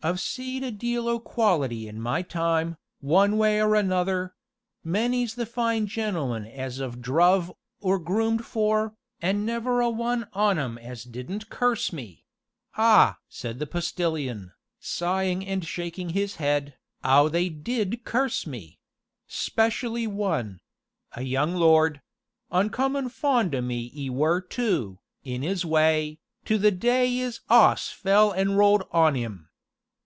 [0.00, 4.36] "I've seed a deal o' the quality in my time, one way or another
[4.84, 10.56] many's the fine gentleman as I've druv, or groomed for, an' never a one on
[10.56, 12.24] 'em as didn't curse me
[12.76, 18.78] ah!" said the Postilion, sighing and shaking his head, "'ow they did curse me!
[19.26, 20.60] 'specially one
[21.16, 22.00] a young lord
[22.52, 27.88] oncommon fond o' me 'e were too, in 'is way, to the day 'is 'oss
[27.90, 29.46] fell an' rolled on 'im.